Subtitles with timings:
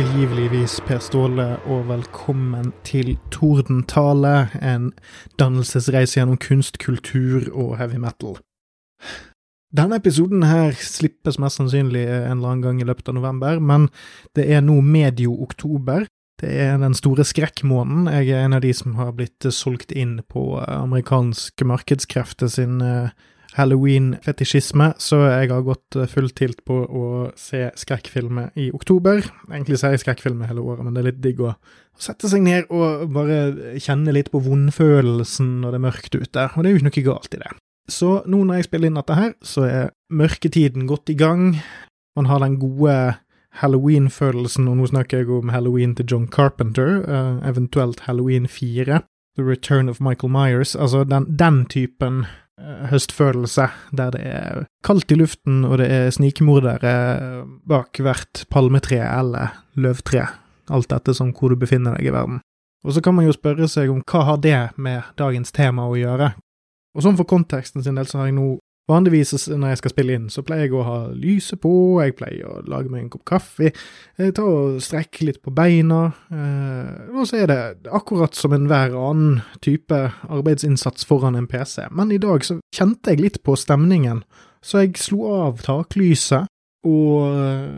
[0.00, 4.86] tilgiveligvis Per Ståle, og velkommen til Tordentale, en
[5.36, 8.38] dannelsesreise gjennom kunst, kultur og heavy metal.
[9.76, 13.90] Denne episoden her slippes mest sannsynlig en eller annen gang i løpet av november, men
[14.38, 16.06] det er nå medio oktober.
[16.40, 18.08] Det er den store skrekkmåneden.
[18.22, 23.12] Jeg er en av de som har blitt solgt inn på amerikanske markedskrefter sin uh,
[23.56, 27.04] halloween-fetisjisme, så jeg har gått eh, full tilt på å
[27.38, 29.24] se skrekkfilmer i oktober.
[29.50, 31.54] Egentlig ser jeg skrekkfilmer hele året, men det er litt digg å
[32.00, 36.62] sette seg ned og bare kjenne litt på vondfølelsen når det er mørkt ute, og
[36.62, 37.54] det er jo ikke noe galt i det.
[37.90, 41.58] Så nå når jeg spiller inn dette her, så er mørketiden godt i gang.
[42.16, 42.94] Man har den gode
[43.60, 49.00] halloween-følelsen, og nå snakker jeg om halloween til John Carpenter, uh, eventuelt halloween 4.
[49.38, 52.49] The Return of Michael Myers, altså den, den typen Eh,
[52.90, 53.66] høstfølelse,
[53.96, 56.92] der det er kaldt i luften, og det er snikmordere
[57.68, 60.28] bak hvert palmetre eller løvtre,
[60.70, 62.40] alt dette som hvor du befinner deg i verden.
[62.84, 65.98] Og så kan man jo spørre seg om hva har det med dagens tema å
[65.98, 66.32] gjøre?
[66.96, 68.54] Og sånn for konteksten sin del så har jeg nå
[68.90, 72.48] Vanligvis når jeg skal spille inn, så pleier jeg å ha lyset på, jeg pleier
[72.48, 73.70] å lage meg en kopp kaffe,
[74.18, 76.02] tar og strekker litt på beina,
[76.34, 77.60] eh, og så er det
[77.94, 81.86] akkurat som enhver annen type arbeidsinnsats foran en PC.
[81.94, 84.24] Men i dag så kjente jeg litt på stemningen,
[84.64, 86.50] så jeg slo av taklyset
[86.88, 87.68] og eh,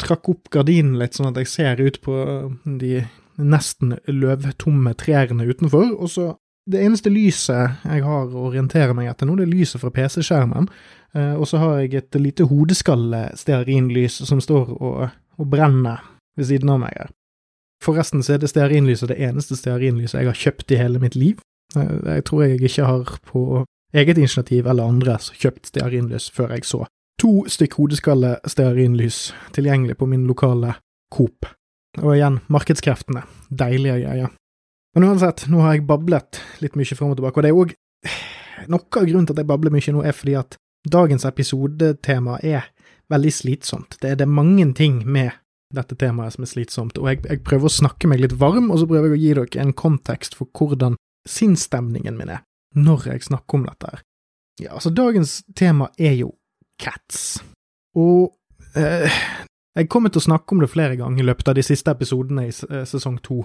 [0.00, 2.16] trakk opp gardinen litt, sånn at jeg ser ut på
[2.64, 3.02] de
[3.42, 6.32] nesten løvtomme trærne utenfor, og så
[6.70, 10.68] det eneste lyset jeg har å orientere meg etter nå, det er lyset fra PC-skjermen.
[11.16, 16.04] Eh, og så har jeg et lite hodeskalle-stearinlys som står og, og, brenner
[16.38, 17.10] ved siden av meg her.
[17.82, 21.42] Forresten så er det stearinlyset det eneste stearinlyset jeg har kjøpt i hele mitt liv.
[21.76, 26.64] Eh, jeg tror jeg ikke har på eget initiativ eller andres kjøpt stearinlys før jeg
[26.64, 26.86] så
[27.22, 30.74] to stykk hodeskalle-stearinlys tilgjengelig på min lokale
[31.14, 31.46] Coop.
[32.00, 33.22] Og igjen, markedskreftene.
[33.50, 34.30] Deilige greier.
[34.94, 37.78] Men uansett, nå har jeg bablet litt mye fram og tilbake, og det er òg
[38.70, 40.54] Noe av grunnen til at jeg babler mye nå, er fordi at
[40.86, 42.68] dagens episodetema er
[43.10, 43.96] veldig slitsomt.
[43.98, 45.32] Det er, det mange ting med
[45.74, 48.78] dette temaet som er slitsomt, og jeg, jeg, prøver å snakke meg litt varm, og
[48.78, 50.98] så prøver jeg å gi dere en kontekst for hvordan
[51.28, 52.44] sinnsstemningen min er
[52.78, 54.04] når jeg snakker om dette her.
[54.62, 56.32] Ja, altså, dagens tema er jo
[56.80, 57.40] cats,
[57.98, 58.32] og
[58.78, 59.10] eh,
[59.76, 62.46] jeg kommer til å snakke om det flere ganger i løpet av de siste episodene
[62.48, 63.42] i eh, sesong to,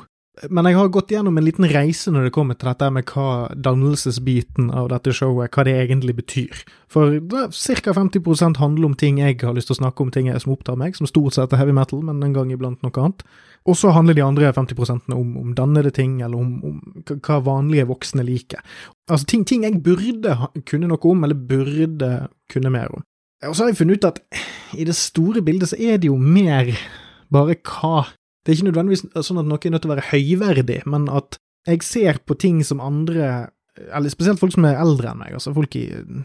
[0.49, 3.47] men jeg har gått gjennom en liten reise når det kommer til dette med hva
[3.53, 6.61] dannelsesbiten av dette showet, hva det egentlig betyr.
[6.93, 7.93] For ca.
[7.97, 10.77] 50% handler om ting jeg har lyst til å snakke om, ting jeg som opptar
[10.79, 13.25] meg, som stort sett er heavy metal, men en gang iblant noe annet.
[13.67, 16.77] Og så handler de andre 50 om, om dannede ting, eller om, om,
[17.17, 18.61] hva vanlige voksne liker.
[19.09, 20.37] Altså ting, ting jeg burde
[20.69, 22.11] kunne noe om, eller burde
[22.51, 23.03] kunne mer om.
[23.45, 24.21] Og så har jeg funnet ut at
[24.77, 26.71] i det store bildet så er det jo mer
[27.33, 28.07] bare hva
[28.47, 31.35] det er ikke nødvendigvis sånn at noe er nødt til å være høyverdig, men at
[31.67, 35.51] jeg ser på ting som andre eller spesielt folk som er eldre enn meg, altså
[35.53, 35.83] folk i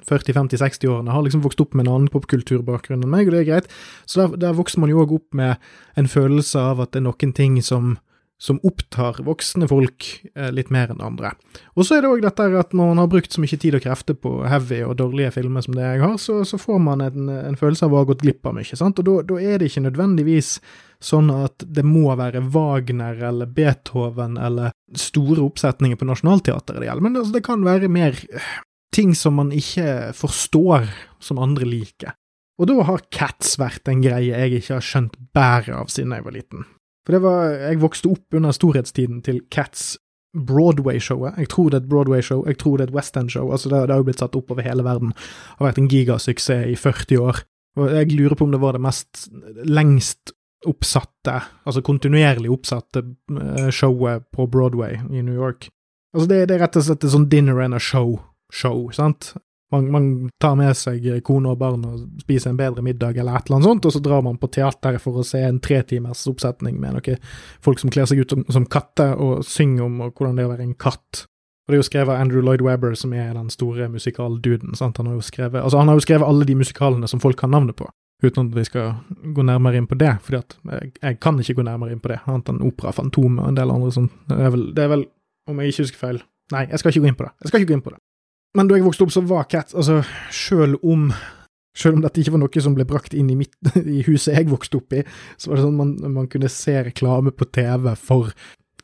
[0.08, 3.74] 40-50-60-årene, har liksom vokst opp med en annen popkulturbakgrunn enn meg, og det er greit.
[4.08, 5.60] Så der, der vokser man jo òg opp med
[6.00, 7.98] en følelse av at det er noen ting som
[8.42, 11.30] som opptar voksne folk eh, litt mer enn andre.
[11.78, 13.84] Og så er det òg dette at når man har brukt så mye tid og
[13.84, 17.30] krefter på heavy og dårlige filmer som det jeg har, så, så får man en,
[17.30, 19.84] en, følelse av å ha gått glipp av mye, sant, og da er det ikke
[19.86, 20.56] nødvendigvis
[21.02, 27.06] sånn at det må være Wagner eller Beethoven eller store oppsetninger på Nationaltheatret det gjelder,
[27.06, 28.52] men altså, det kan være mer eh,
[28.92, 30.90] ting som man ikke forstår
[31.22, 32.18] som andre liker.
[32.58, 36.26] Og da har Cats vært en greie jeg ikke har skjønt bæret av siden jeg
[36.26, 36.66] var liten.
[37.06, 39.96] For det var Jeg vokste opp under storhetstiden til Cats
[40.32, 41.34] Broadway-showet.
[41.38, 43.50] Jeg tror det er et Broadway-show, jeg tror det er et West End-show.
[43.52, 45.12] Altså det, det, har jo blitt satt opp over hele verden.
[45.58, 47.42] Har vært en gigasuksess i 40 år.
[47.76, 49.26] Og jeg lurer på om det var det mest
[49.64, 50.32] lengst
[50.68, 55.68] oppsatte, altså kontinuerlig oppsatte eh, showet på Broadway i New York.
[56.14, 59.32] Altså det, det er rett og slett et sånn dinner and a show-show, sant?
[59.72, 60.06] Man, man,
[60.42, 63.70] tar med seg kone og barn og spiser en bedre middag eller et eller annet
[63.70, 67.20] sånt, og så drar man på teateret for å se en tretimers oppsetning med noen
[67.64, 70.54] folk som kler seg ut som, som katter og synger om hvordan det er å
[70.54, 71.24] være en katt.
[71.62, 74.74] Og det er jo skrevet av Andrew Lloyd Webber, som er den store musikalduden.
[74.74, 74.98] sant?
[74.98, 77.54] Han har jo skrevet, altså han har jo skrevet alle de musikalene som folk kan
[77.54, 77.86] navnet på,
[78.24, 78.92] uten at vi skal
[79.36, 82.18] gå nærmere inn på det, at jeg, jeg kan ikke gå nærmere inn på det,
[82.26, 84.10] annet enn Opera, Fantomet og en del andre sånn.
[84.28, 85.06] Det det er vel
[85.48, 86.22] om jeg ikke husker feil
[86.52, 87.30] Nei, jeg skal ikke gå inn på det.
[87.40, 87.98] Jeg skal ikke gå inn på det.
[88.56, 90.02] Men da jeg vokste opp, så var Cat Altså,
[90.34, 91.10] sjøl om
[91.76, 94.50] selv om dette ikke var noe som ble brakt inn i, mitt, i huset jeg
[94.50, 95.04] vokste opp i,
[95.40, 98.34] så var det sånn man, man kunne se reklame på TV for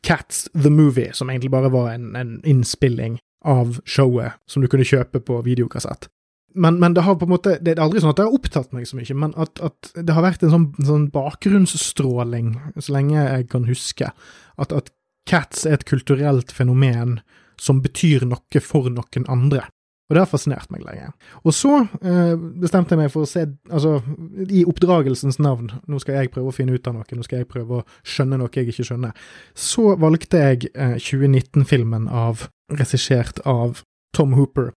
[0.05, 4.87] Cats The Movie, som egentlig bare var en, en innspilling av showet som du kunne
[4.87, 6.09] kjøpe på videokassett.
[6.57, 8.71] Men, men, det har på en måte, det er aldri sånn at det har opptatt
[8.73, 13.19] meg så mye, men at, at det har vært en sånn, sånn, bakgrunnsstråling så lenge
[13.19, 14.09] jeg kan huske.
[14.57, 14.89] At, at
[15.29, 17.19] Cats er et kulturelt fenomen
[17.59, 19.67] som betyr noe for noen andre.
[20.09, 21.11] Og det har fascinert meg lenge.
[21.45, 23.99] Og så eh, bestemte jeg meg for å se, altså
[24.49, 27.49] i oppdragelsens navn, nå skal jeg prøve å finne ut av noe, nå skal jeg
[27.51, 33.83] prøve å skjønne noe jeg ikke skjønner, så valgte jeg eh, 2019-filmen av, regissert av
[34.17, 34.71] Tom Hooper,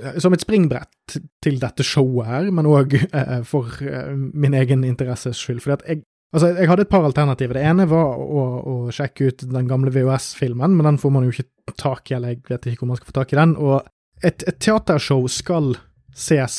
[0.00, 4.82] eh, som et springbrett til dette showet her, men òg eh, for eh, min egen
[4.88, 5.62] interesses skyld.
[5.62, 6.02] Fordi at jeg
[6.34, 7.56] Altså, jeg hadde et par alternativer.
[7.56, 11.34] Det ene var å, å sjekke ut den gamle VHS-filmen, men den får man jo
[11.34, 13.54] ikke tak i, eller jeg vet ikke hvor man skal få tak i den.
[13.62, 13.76] Og
[14.24, 15.76] et, et teatershow skal
[16.16, 16.58] ses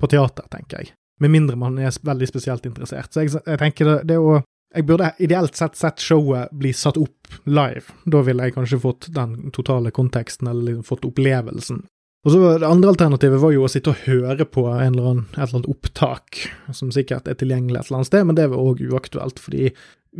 [0.00, 0.94] på teater, tenker jeg.
[1.22, 3.12] Med mindre man er veldig spesielt interessert.
[3.12, 4.40] Så jeg, jeg tenker det, det å
[4.72, 7.92] jeg burde ideelt sett sett showet bli satt opp live.
[8.08, 11.82] Da ville jeg kanskje fått den totale konteksten, eller liksom fått opplevelsen.
[12.22, 15.40] Og så Det andre alternativet var jo å sitte og høre på eller annen, et
[15.40, 16.38] eller annet opptak,
[16.70, 19.72] som sikkert er tilgjengelig et eller annet sted, men det var òg uaktuelt, fordi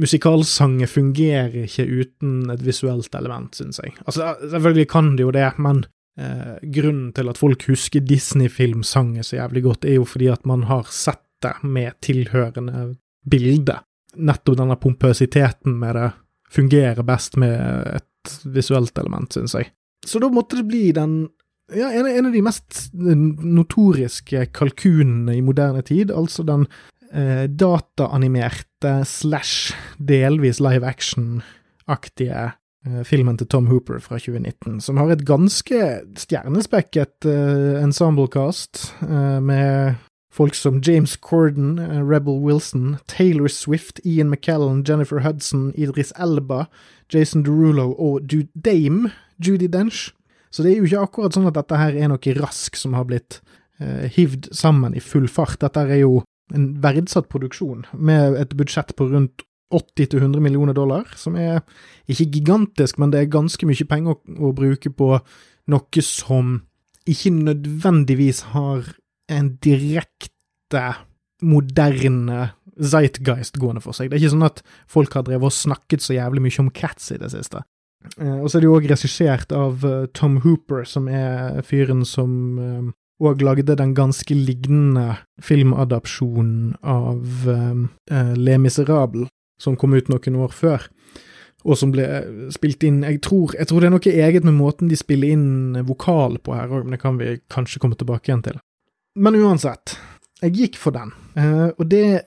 [0.02, 3.94] musikalsanger fungerer ikke uten et visuelt element, syns jeg.
[4.02, 5.84] Altså, selvfølgelig kan det jo det, men
[6.19, 10.66] Eh, grunnen til at folk husker Disney-filmsanger så jævlig godt, er jo fordi at man
[10.69, 12.93] har sett det med tilhørende
[13.25, 13.78] bilde.
[14.20, 16.10] Nettopp denne pompøsiteten med det
[16.52, 19.72] fungerer best med et visuelt element, syns jeg.
[20.05, 21.31] Så da måtte det bli den
[21.76, 26.66] ja, en, en av de mest notoriske kalkunene i moderne tid, altså den
[27.12, 32.50] eh, dataanimerte slash delvis live action-aktige
[32.86, 39.38] Eh, filmen til Tom Hooper fra 2019, som har et ganske stjernespekket eh, ensemblecast, eh,
[39.38, 39.94] med
[40.34, 46.64] folk som James Corden, uh, Rebel Wilson, Taylor Swift, Ian McKellen, Jennifer Hudson, Idris Elba,
[47.12, 48.20] Jason Derulo og
[48.64, 50.14] Dame Judy Dench.
[50.52, 53.06] Så det er jo ikke akkurat sånn at dette her er noe rask som har
[53.08, 53.40] blitt
[53.81, 55.60] eh, hivd sammen i full fart.
[55.62, 56.20] Dette er jo
[56.52, 61.62] en verdsatt produksjon, med et budsjett på rundt 80-100 millioner dollar, som er
[62.10, 65.14] ikke gigantisk, men det er ganske mye penger å, å, bruke på
[65.72, 66.58] noe som
[67.08, 68.93] ikke nødvendigvis har
[69.32, 70.88] en direkte
[71.43, 72.52] moderne
[72.82, 74.08] Zeitgeist gående for seg.
[74.08, 77.10] Det er ikke sånn at folk har drevet og snakket så jævlig mye om Cats
[77.12, 77.60] i det siste.
[78.19, 82.04] Eh, og så er det jo òg regissert av uh, Tom Hooper, som er fyren
[82.08, 82.32] som
[83.22, 87.46] òg uh, lagde den ganske lignende filmadapsjonen av
[88.10, 89.28] Le Miserable,
[89.62, 90.88] som kom ut noen år før,
[91.62, 92.04] og som ble
[92.50, 95.78] spilt inn jeg tror, jeg tror det er noe eget med måten de spiller inn
[95.87, 98.58] vokal på her òg, men det kan vi kanskje komme tilbake igjen til.
[99.14, 99.94] Men uansett,
[100.43, 101.12] jeg gikk for den,
[101.78, 102.25] og det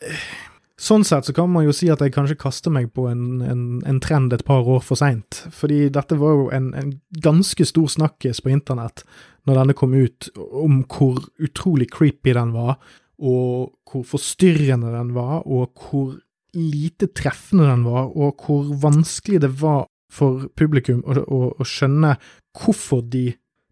[0.76, 3.64] Sånn sett så kan man jo si at jeg kanskje kaster meg på en, en,
[3.88, 6.92] en trend et par år for seint, fordi dette var jo en, en
[7.24, 9.06] ganske stor snakkis på internett
[9.48, 12.76] når denne kom ut, om hvor utrolig creepy den var,
[13.24, 16.18] og hvor forstyrrende den var, og hvor
[16.56, 22.16] lite treffende den var, og hvor vanskelig det var for publikum å, å, å skjønne
[22.56, 23.30] hvorfor de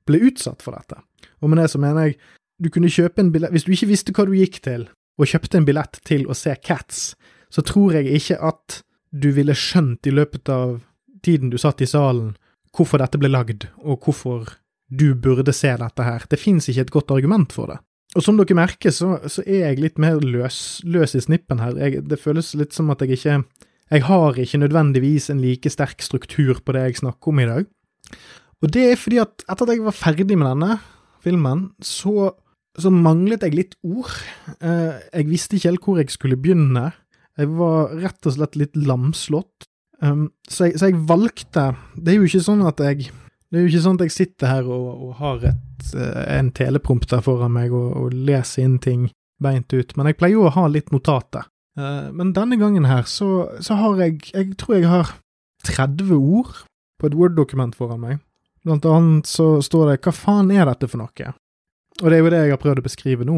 [0.07, 0.99] ble utsatt for dette.
[1.43, 2.19] Og med det så mener jeg,
[2.63, 4.85] du kunne kjøpe en billett Hvis du ikke visste hva du gikk til,
[5.19, 7.13] og kjøpte en billett til å se Cats,
[7.53, 8.81] så tror jeg ikke at
[9.13, 10.79] du ville skjønt i løpet av
[11.23, 12.33] tiden du satt i salen,
[12.73, 14.55] hvorfor dette ble lagd, og hvorfor
[14.89, 16.25] du burde se dette her.
[16.29, 17.79] Det fins ikke et godt argument for det.
[18.13, 21.77] Og som dere merker, så, så er jeg litt mer løs, løs i snippen her.
[21.81, 23.43] Jeg, det føles litt som at jeg ikke
[23.93, 27.65] Jeg har ikke nødvendigvis en like sterk struktur på det jeg snakker om i dag.
[28.63, 30.77] Og det er fordi at etter at jeg var ferdig med denne
[31.21, 32.31] filmen, så,
[32.81, 34.13] så manglet jeg litt ord.
[34.59, 36.89] Eh, jeg visste ikke helt hvor jeg skulle begynne.
[37.37, 39.67] Jeg var rett og slett litt lamslått.
[40.03, 41.61] Um, så, jeg, så jeg valgte
[41.95, 43.05] Det er jo ikke sånn at jeg
[43.53, 46.47] det er jo ikke sånn at jeg sitter her og, og har et, eh, en
[46.57, 49.03] teleprompter foran meg og, og, leser inn ting
[49.45, 51.45] beint ut, men jeg pleier jo å ha litt notater.
[51.77, 55.13] Uh, men denne gangen her så, så, har jeg Jeg tror jeg har
[55.69, 56.63] 30 ord
[56.97, 58.19] på et Word-dokument foran meg.
[58.65, 61.33] Blant annet så står det 'Hva faen er dette for noe?'
[62.01, 63.37] Og det er jo det jeg har prøvd å beskrive nå.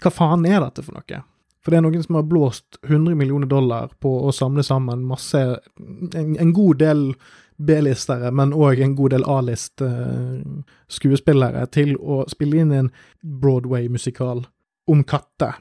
[0.00, 1.18] Hva faen er dette for noe?
[1.62, 5.38] For det er noen som har blåst 100 millioner dollar på å samle sammen masse
[5.38, 7.14] En, en god del
[7.62, 12.90] B-listere, men òg en god del A-list-skuespillere til å spille inn en
[13.22, 14.46] Broadway-musikal
[14.90, 15.52] om katter.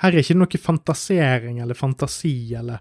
[0.00, 2.78] Her er ikke noe fantasering eller fantasi eller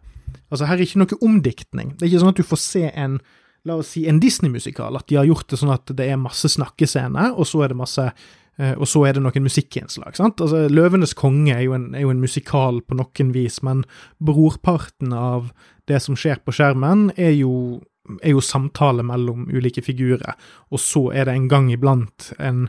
[0.49, 1.89] Altså, her er ikke noe omdiktning.
[1.93, 3.19] Det er ikke sånn at du får se en
[3.63, 6.49] La oss si en Disney-musikal, at de har gjort det sånn at det er masse
[6.51, 8.11] snakkescener, og så er det masse eh,
[8.53, 10.13] og så er det noen musikkinnslag.
[10.15, 10.41] sant?
[10.41, 13.81] Altså, 'Løvenes konge' er jo, en, er jo en musikal på noen vis, men
[14.21, 15.49] brorparten av
[15.89, 17.81] det som skjer på skjermen, er jo
[18.21, 20.35] er jo samtale mellom ulike figurer,
[20.71, 22.65] og så er det en gang iblant en,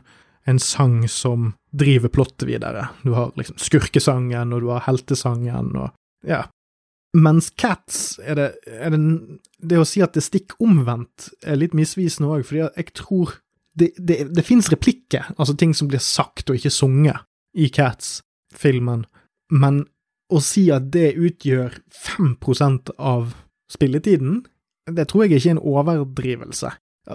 [0.47, 2.89] en sang som driver plottet videre.
[3.03, 5.91] Du har liksom skurkesangen, og du har heltesangen, og
[6.29, 6.45] ja.
[7.15, 8.99] Mens Cats er det, er det
[9.63, 13.37] Det å si at det er stikk omvendt, er litt misvisende òg, fordi jeg tror
[13.75, 19.05] det, det, det fins replikker, altså ting som blir sagt og ikke sunget, i Cats-filmen,
[19.55, 19.85] men
[20.35, 23.35] å si at det utgjør 5% av
[23.71, 24.41] spilletiden,
[24.91, 26.73] det tror jeg ikke er en overdrivelse.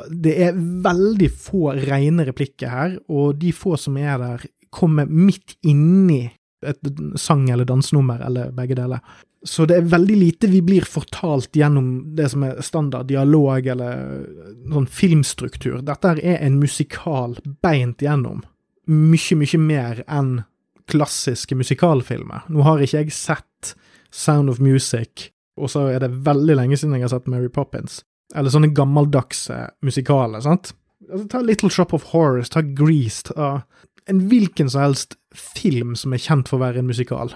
[0.10, 5.56] Det er veldig få rene replikker her, og de få som er der, kommer midt
[5.66, 6.28] inni
[6.66, 6.80] et
[7.16, 9.00] sang- eller dansenummer, eller begge deler.
[9.44, 14.26] Så det er veldig lite vi blir fortalt gjennom det som er standard dialog eller
[14.68, 15.80] sånn filmstruktur.
[15.88, 18.42] Dette er en musikal beint gjennom.
[18.90, 20.44] Mye, mye mer enn
[20.90, 22.50] klassiske musikalfilmer.
[22.50, 23.76] Nå har ikke jeg sett
[24.12, 28.02] Sound of Music, og så er det veldig lenge siden jeg har sett Mary Poppins.
[28.36, 30.74] Eller sånne gammeldagse musikaler, sant?
[31.10, 33.64] Altså, ta Little Shop of Horrors, ta Greased, ta
[34.10, 37.34] en hvilken som helst film som er kjent for å være en musikal.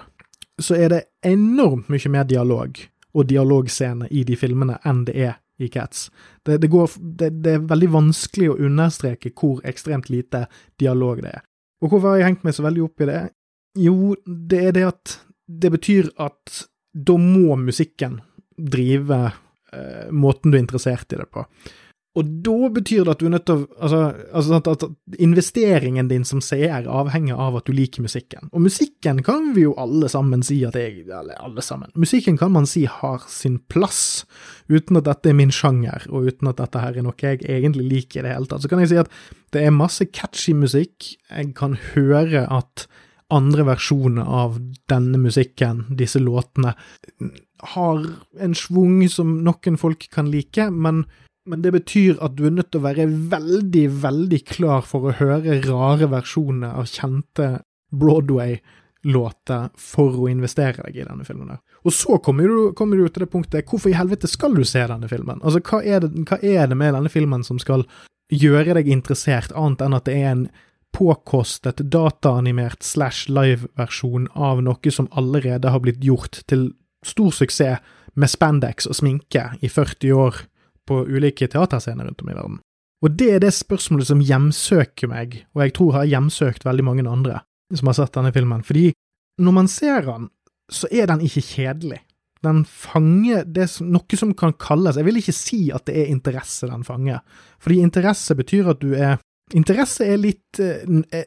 [0.62, 2.78] Så er det enormt mye mer dialog
[3.14, 6.08] og dialogscener i de filmene enn det er i Cats.
[6.42, 10.44] Det, det, går, det, det er veldig vanskelig å understreke hvor ekstremt lite
[10.82, 11.44] dialog det er.
[11.82, 13.20] Og hvorfor har jeg hengt meg så veldig opp i det?
[13.78, 15.16] Jo, det er det at
[15.46, 16.64] det betyr at
[16.94, 18.20] da må musikken
[18.54, 21.44] drive eh, måten du er interessert i det på.
[22.14, 24.00] Og da betyr det at du er nødt til å altså,
[24.38, 24.84] altså at, at,
[25.24, 28.52] investeringen din som seer avhenger av at du liker musikken.
[28.54, 31.90] Og musikken kan vi jo alle sammen si at jeg Eller alle sammen.
[31.98, 34.24] Musikken kan man si har sin plass,
[34.70, 37.88] uten at dette er min sjanger, og uten at dette her er noe jeg egentlig
[37.90, 38.62] liker i det hele tatt.
[38.62, 39.10] Så kan jeg si at
[39.54, 41.16] det er masse catchy musikk.
[41.30, 42.86] Jeg kan høre at
[43.34, 46.74] andre versjoner av denne musikken, disse låtene,
[47.74, 48.06] har
[48.44, 51.04] en schwung som noen folk kan like, men,
[51.46, 55.16] men, det betyr at du er nødt til å være veldig, veldig klar for å
[55.18, 57.50] høre rare versjoner av kjente
[57.94, 61.52] Broadway-låter for å investere deg i denne filmen.
[61.84, 64.82] Og så kommer du, kommer du, til det punktet hvorfor i helvete skal du se
[64.88, 65.42] denne filmen?
[65.44, 67.86] Altså, hva er, det, hva er det med denne filmen som skal
[68.32, 70.46] gjøre deg interessert, annet enn at det er en
[70.94, 76.70] påkostet dataanimert slash live-versjon av noe som allerede har blitt gjort til
[77.04, 77.82] stor suksess
[78.14, 80.44] med spandex og sminke i 40 år
[80.88, 82.62] på ulike teaterscener rundt om i verden.
[83.04, 87.04] Og det er det spørsmålet som hjemsøker meg, og jeg tror har hjemsøkt veldig mange
[87.08, 87.42] andre
[87.74, 88.90] som har sett denne filmen, fordi
[89.42, 90.28] når man ser den,
[90.70, 92.00] så er den ikke kjedelig.
[92.44, 96.68] Den fanger som, noe som kan kalles Jeg vil ikke si at det er interesse
[96.68, 97.22] den fanger,
[97.58, 99.16] fordi interesse betyr at du er
[99.52, 101.26] Interesse er litt eh, eh,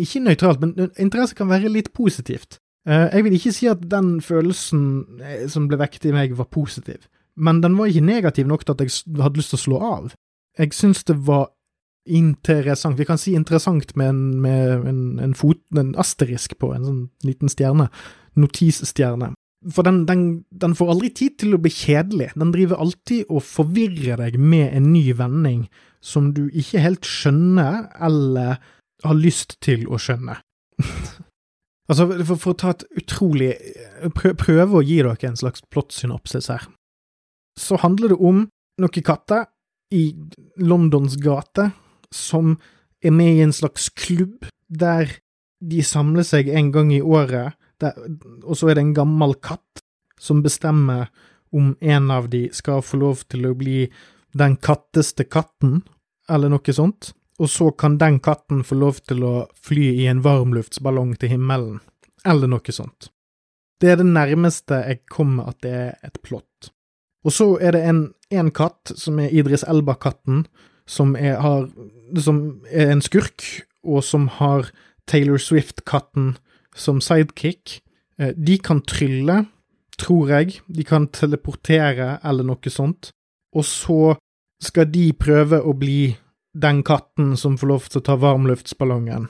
[0.00, 2.56] Ikke nøytralt, men interesse kan være litt positivt.
[2.88, 4.86] Eh, jeg vil ikke si at den følelsen
[5.52, 7.04] som ble vekket i meg, var positiv,
[7.38, 10.12] men den var ikke negativ nok til at jeg hadde lyst til å slå av.
[10.58, 11.48] Jeg syns det var
[12.08, 12.98] interessant.
[12.98, 17.02] Vi kan si interessant med en, med en, en, fot, en asterisk på, en sånn
[17.26, 17.88] liten stjerne.
[18.38, 19.32] Notisstjerne.
[19.74, 22.30] For den, den, den, får aldri tid til å bli kjedelig.
[22.38, 25.64] Den driver alltid og forvirrer deg med en ny vending
[26.04, 28.60] som du ikke helt skjønner, eller
[29.04, 30.38] har lyst til å skjønne.
[31.90, 33.50] altså, for, for, å ta et utrolig
[34.14, 36.68] Prøve å gi dere en slags plottsynopsis her.
[37.58, 38.44] Så handler det om
[38.78, 39.48] noen katter
[39.94, 40.12] i
[40.62, 41.70] Londons gate
[42.14, 42.56] som
[43.04, 45.10] er med i en slags klubb der
[45.58, 47.94] de samler seg en gang i året, der,
[48.44, 49.82] og så er det en gammel katt
[50.20, 51.08] som bestemmer
[51.54, 53.86] om en av de skal få lov til å bli
[54.38, 55.80] den katteste katten,
[56.28, 60.22] eller noe sånt, og så kan den katten få lov til å fly i en
[60.22, 61.78] varmluftsballong til himmelen,
[62.26, 63.10] eller noe sånt.
[63.78, 66.72] Det er det nærmeste jeg kommer at det er et plott.
[67.28, 70.46] Og så er det en, en katt, som er Idris Elba-katten,
[70.88, 71.12] som,
[72.16, 72.38] som
[72.72, 73.44] er, en skurk,
[73.84, 74.70] og som har
[75.08, 76.38] Taylor Swift-katten
[76.72, 77.82] som sidekick.
[78.18, 79.42] Eh, de kan trylle,
[80.00, 83.10] tror jeg, de kan teleportere eller noe sånt,
[83.52, 84.14] og så
[84.62, 86.14] skal de prøve å bli
[86.58, 89.28] den katten som får lov til å ta varmluftsballongen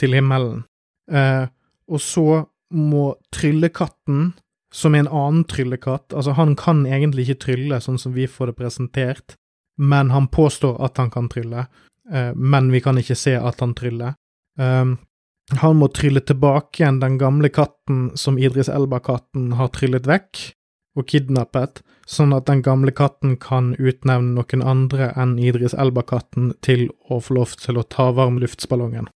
[0.00, 0.64] til himmelen.
[1.08, 1.46] Eh,
[1.86, 2.42] og så
[2.74, 4.32] må tryllekatten,
[4.76, 8.52] som er en annen tryllekatt Altså, han kan egentlig ikke trylle sånn som vi får
[8.52, 9.36] det presentert,
[9.80, 11.66] men han påstår at han kan trylle,
[12.12, 14.16] eh, men vi kan ikke se at han tryller.
[14.56, 14.96] Um,
[15.60, 20.40] han må trylle tilbake igjen den gamle katten som Idris Elba-katten har tryllet vekk,
[20.96, 26.88] og kidnappet, sånn at den gamle katten kan utnevne noen andre enn Idris Elba-katten til
[27.12, 29.10] å få lov til å ta varmluftsballongen.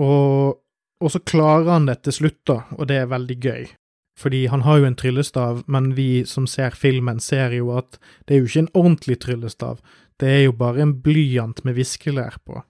[0.00, 0.56] Og,
[1.00, 3.68] og så klarer han det til slutt, da, og det er veldig gøy.
[4.16, 8.36] Fordi han har jo en tryllestav, men vi som ser filmen, ser jo at det
[8.36, 9.82] er jo ikke en ordentlig tryllestav,
[10.16, 12.62] det er jo bare en blyant med viskelær på.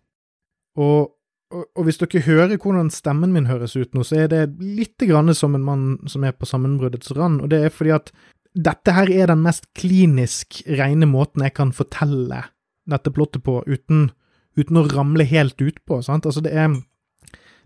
[0.82, 1.12] Og
[1.54, 5.02] og, og, hvis dere hører hvordan stemmen min høres ut nå, så er det litt
[5.06, 8.10] grann som en mann som er på sammenbruddets rand, og det er fordi at
[8.56, 12.42] dette her er den mest klinisk rene måten jeg kan fortelle
[12.88, 14.08] dette plottet på, uten,
[14.58, 16.26] uten å ramle helt utpå, sant.
[16.26, 16.74] Altså, det er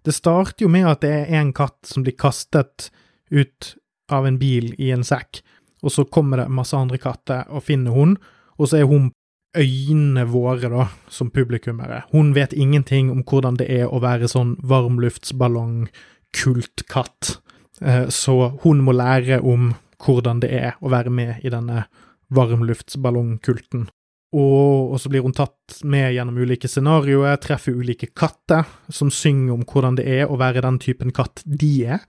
[0.04, 2.88] Det starter jo med at det er en katt som blir kastet
[3.30, 3.74] ut
[4.10, 5.42] av en bil i en sekk,
[5.82, 8.16] og så kommer det masse andre katter og finner hun,
[8.60, 9.10] og så er hun
[9.56, 12.02] øynene våre, da, som publikummere.
[12.12, 17.38] Hun vet ingenting om hvordan det er å være sånn varmluftsballong-kultkatt,
[17.80, 21.84] eh, så hun må lære om hvordan det er å være med i denne
[22.30, 23.88] varmluftsballongkulten.
[24.30, 29.52] Og, og så blir hun tatt med gjennom ulike scenarioer, treffer ulike katter som synger
[29.56, 32.00] om hvordan det er å være den typen katt de er.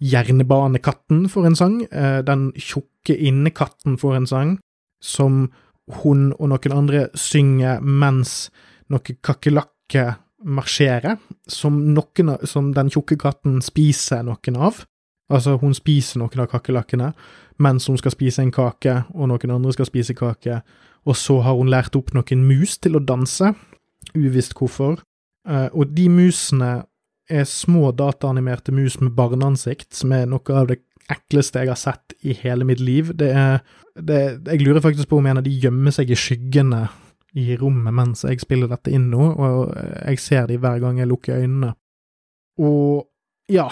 [0.00, 4.58] Jernbanekatten får en sang, eh, den tjukke innekatten får en sang,
[5.02, 5.50] som
[6.02, 8.50] hun og noen andre synger mens
[8.88, 14.84] noen kakerlakker marsjerer, som, noen, som den tjukke katten spiser noen av.
[15.30, 17.12] Altså, hun spiser noen av kakerlakkene
[17.60, 20.62] mens hun skal spise en kake, og noen andre skal spise kake,
[21.04, 23.52] og så har hun lært opp noen mus til å danse,
[24.16, 24.96] uvisst hvorfor,
[25.48, 26.70] eh, og de musene
[27.30, 32.14] er små dataanimerte mus med barneansikt, som er noe av det ekleste jeg har sett
[32.22, 33.12] i hele mitt liv.
[33.18, 33.60] Det er,
[33.96, 36.84] det, jeg lurer faktisk på om en av de gjemmer seg i skyggene
[37.38, 41.10] i rommet mens jeg spiller dette inn nå, og jeg ser de hver gang jeg
[41.10, 41.72] lukker øynene.
[42.60, 43.06] Og
[43.50, 43.68] ja,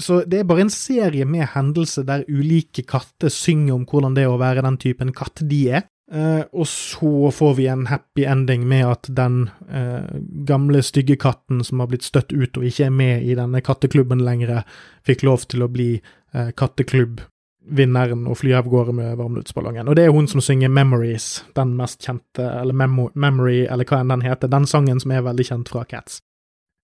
[0.00, 4.24] så det er bare en serie med hendelser der ulike katter synger om hvordan det
[4.24, 5.86] er å være den typen katt de er.
[6.12, 10.10] Uh, og så får vi en happy ending med at den uh,
[10.44, 14.20] gamle, stygge katten som har blitt støtt ut og ikke er med i denne katteklubben
[14.20, 14.60] lenger,
[15.08, 15.94] fikk lov til å bli
[16.36, 19.88] uh, katteklubbvinneren og fly av gårde med varmluftsballongen.
[19.88, 24.02] Og det er hun som synger Memories, den mest kjente, eller Memo Memory, eller hva
[24.02, 26.20] enn den heter, den sangen som er veldig kjent fra Cats.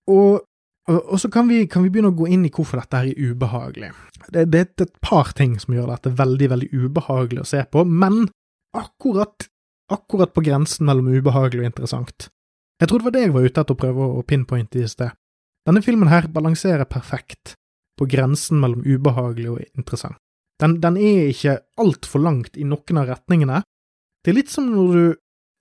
[0.07, 0.39] Og,
[0.87, 3.11] og, og så kan vi, kan vi, begynne å gå inn i hvorfor dette her
[3.11, 3.91] er ubehagelig.
[4.31, 7.83] Det, det er et par ting som gjør dette veldig, veldig ubehagelig å se på,
[7.83, 8.29] men
[8.75, 9.47] akkurat,
[9.91, 12.29] akkurat på grensen mellom ubehagelig og interessant.
[12.81, 15.15] Jeg tror det var det jeg var ute etter å prøve å pinpointe i sted.
[15.67, 17.55] Denne filmen her balanserer perfekt
[17.97, 20.19] på grensen mellom ubehagelig og interessant.
[20.61, 23.61] Den, den er ikke altfor langt i noen av retningene.
[24.23, 25.17] Det er litt som når du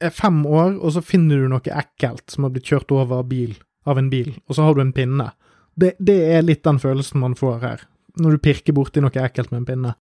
[0.07, 3.29] er fem år, og så finner du noe ekkelt som har blitt kjørt over av,
[3.29, 3.57] bil,
[3.88, 5.31] av en bil, og så har du en pinne.
[5.77, 7.85] Det, det er litt den følelsen man får her,
[8.21, 9.95] når du pirker borti noe ekkelt med en pinne.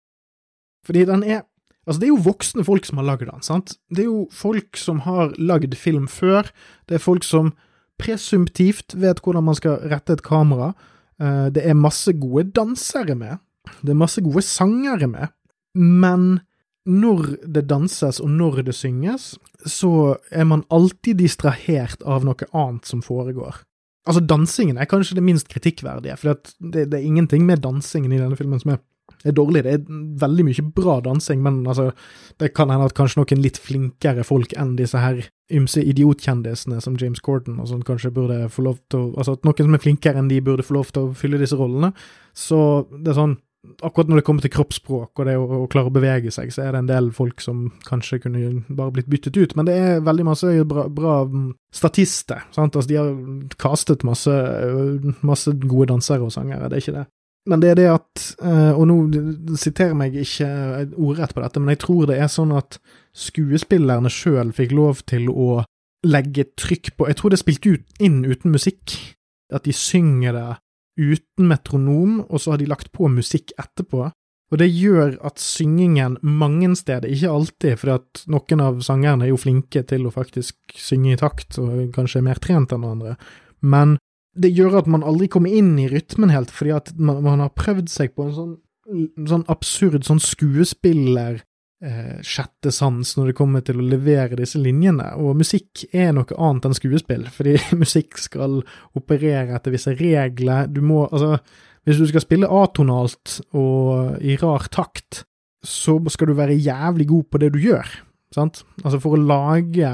[0.86, 1.44] Fordi den er
[1.84, 3.76] Altså, det er jo voksne folk som har lagd den, sant?
[3.92, 6.48] Det er jo folk som har lagd film før.
[6.88, 7.52] Det er folk som
[8.00, 10.72] presumptivt vet hvordan man skal rette et kamera.
[11.20, 13.42] Eh, det er masse gode dansere med.
[13.82, 15.32] Det er masse gode sangere med.
[15.74, 16.40] Men
[16.84, 22.88] når det danses og når det synges, så er man alltid distrahert av noe annet
[22.88, 23.62] som foregår.
[24.04, 28.20] Altså, dansingen er kanskje det minst kritikkverdige, for det, det er ingenting med dansingen i
[28.20, 28.82] denne filmen som er
[29.30, 29.64] er dårlig.
[29.64, 31.90] Det er veldig mye bra dansing, men altså,
[32.40, 36.96] det kan hende at kanskje noen litt flinkere folk enn disse her ymse idiotkjendisene som
[37.00, 39.82] James Corden og sånn kanskje burde få lov til å Altså at noen som er
[39.82, 41.92] flinkere enn de burde få lov til å fylle disse rollene.
[42.36, 42.58] Så
[42.90, 43.36] det er sånn
[43.80, 46.66] Akkurat når det kommer til kroppsspråk og det å, å, klare å bevege seg, så
[46.66, 49.54] er det en del folk som kanskje kunne bare blitt byttet ut.
[49.56, 51.14] Men det er veldig masse bra, bra
[51.72, 52.44] statister.
[52.52, 52.76] sant?
[52.76, 53.14] Altså, de har
[53.56, 54.34] kastet masse,
[55.24, 57.06] masse gode dansere og sangere, det er ikke det.
[57.50, 58.96] Men det er det at, eh, og nå
[59.60, 60.48] siterer meg ikke
[60.96, 62.78] ordrett på dette, men jeg tror det er sånn at
[63.14, 65.64] skuespillerne sjøl fikk lov til å
[66.04, 68.96] legge trykk på Jeg tror det er spilt ut, inn uten musikk.
[69.52, 70.50] At de synger det
[71.00, 74.08] uten metronom, og så har de lagt på musikk etterpå.
[74.52, 79.32] Og det gjør at syngingen mange steder, ikke alltid, for at noen av sangerne er
[79.32, 83.16] jo flinke til å faktisk synge i takt, og kanskje er mer trent enn andre,
[83.64, 83.96] men
[84.34, 87.54] det gjør at man aldri kommer inn i rytmen helt, fordi at man, man har
[87.56, 88.54] prøvd seg på en sånn,
[89.30, 91.42] sånn absurd sånn skuespiller
[91.84, 96.38] eh, sjette sans når det kommer til å levere disse linjene, og musikk er noe
[96.38, 98.60] annet enn skuespill, fordi musikk skal
[98.98, 101.38] operere etter visse regler, du må, altså,
[101.84, 105.24] hvis du skal spille atonalt og i rar takt,
[105.64, 107.88] så skal du være jævlig god på det du gjør,
[108.34, 108.64] sant?
[108.82, 109.92] Altså, for å lage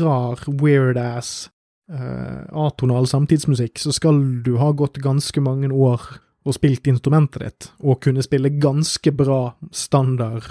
[0.00, 1.55] rar, weird ass uh,
[1.86, 6.02] atonal samtidsmusikk, så skal du ha gått ganske mange år
[6.46, 9.40] og spilt instrumentet ditt, og kunne spille ganske bra
[9.74, 10.46] standard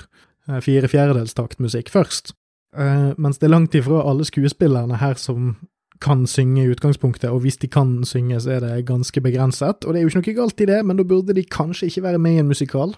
[0.50, 2.36] uh, fire fjerdedelstaktmusikk først.
[2.76, 5.56] Uh, mens det er langt ifra alle skuespillerne her som
[6.04, 9.86] kan synge i utgangspunktet, og hvis de kan synge, så er det ganske begrenset.
[9.86, 12.04] Og det er jo ikke noe galt i det, men da burde de kanskje ikke
[12.04, 12.91] være med i en musikal.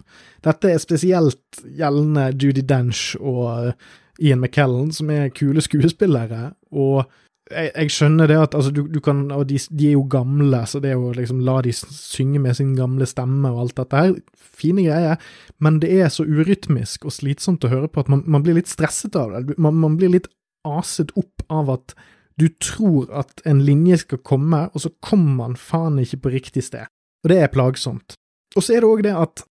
[0.44, 3.76] Dette er spesielt gjeldende Judy Dench og
[4.18, 7.06] Ian McKellen, som er kule skuespillere, og
[7.52, 10.62] jeg, jeg, skjønner det at altså, du, du kan, og de, de, er jo gamle,
[10.70, 14.16] så det å liksom la de synge med sin gamle stemme og alt dette her,
[14.38, 15.22] fine greier,
[15.64, 18.72] men det er så urytmisk og slitsomt å høre på at man, man blir litt
[18.72, 19.58] stresset av det.
[19.58, 20.30] Man, man, blir litt
[20.68, 21.96] aset opp av at
[22.38, 26.68] du tror at en linje skal komme, og så kommer man faen ikke på riktig
[26.68, 26.90] sted.
[27.26, 28.18] Og det er plagsomt.
[28.56, 29.46] Og så er det òg det at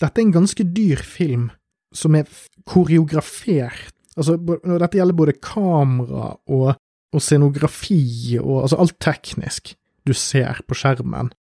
[0.00, 1.48] dette er en ganske dyr film
[1.94, 2.28] som er
[2.70, 3.90] koreografert.
[4.16, 6.70] Altså, dette gjelder både kamera og
[7.10, 9.74] og scenografi og altså alt teknisk
[10.06, 11.32] du ser på skjermen,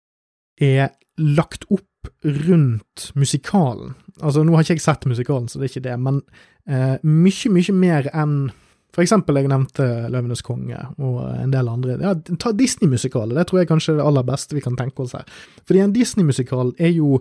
[0.60, 1.86] er lagt opp
[2.23, 3.93] rundt musikalen.
[4.19, 6.19] Altså, nå har ikke jeg sett musikalen, så det er ikke det, men
[6.67, 8.41] eh, mye, mye mer enn
[8.89, 11.99] for eksempel, jeg nevnte Løvenes konge og en del andre.
[12.01, 15.13] Ja, ta Disney-musikaler, det tror jeg kanskje er det aller beste vi kan tenke oss
[15.13, 15.27] her.
[15.69, 17.19] Fordi en Disney-musikal er jo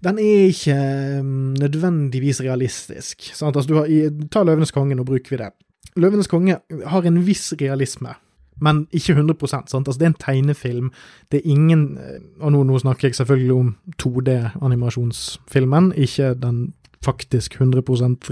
[0.00, 0.74] Den er ikke
[1.20, 3.26] um, nødvendigvis realistisk.
[3.34, 3.56] Sant?
[3.56, 3.90] Altså, har,
[4.30, 5.50] ta Løvenes konge, nå bruker vi det.
[5.96, 8.14] Løvenes konge har en viss realisme,
[8.62, 9.72] men ikke 100 sant?
[9.74, 10.92] Altså, det er en tegnefilm.
[11.30, 11.98] Det er ingen
[12.40, 16.72] Og nå, nå snakker jeg selvfølgelig om 2D-animasjonsfilmen, ikke den
[17.04, 17.82] faktisk 100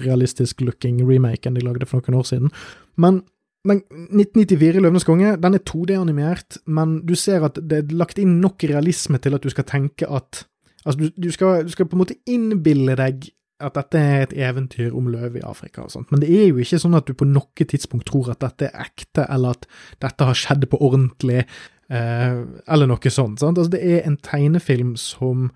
[0.06, 2.50] realistisk looking remaken de lagde for noen år siden.
[2.96, 3.22] Men
[3.64, 3.78] men
[4.10, 8.64] 1994 Løvenes konge den er 2D-animert, men du ser at det er lagt inn nok
[8.66, 10.46] realisme til at du skal tenke at
[10.82, 13.28] Altså, du, du, skal, du skal, på en måte innbille deg
[13.62, 16.62] at dette er et eventyr om løv i Afrika og sånt, men det er jo
[16.62, 19.68] ikke sånn at du på noe tidspunkt tror at dette er ekte, eller at
[20.04, 21.44] dette har skjedd på ordentlig,
[21.92, 23.42] eh, eller noe sånt.
[23.42, 23.58] Sant?
[23.58, 25.50] Altså, det er en tegnefilm som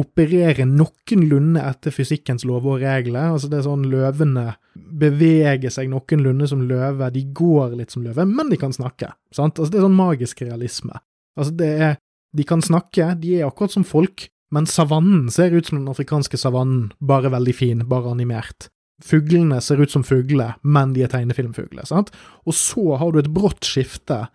[0.00, 3.34] opererer noenlunde etter fysikkens lover og regler.
[3.34, 8.24] Altså det er sånn Løvene beveger seg noenlunde som løve, de går litt som løve,
[8.28, 9.12] men de kan snakke.
[9.34, 9.58] sant?
[9.58, 11.02] Altså Det er sånn magisk realisme.
[11.36, 11.98] Altså det er,
[12.32, 16.36] De kan snakke, de er akkurat som folk, men savannen ser ut som den afrikanske
[16.36, 18.68] savannen, bare veldig fin, bare animert.
[19.02, 21.86] Fuglene ser ut som fugler, men de er tegnefilmfugler.
[21.88, 22.12] sant?
[22.44, 24.26] Og så har du et brått skifte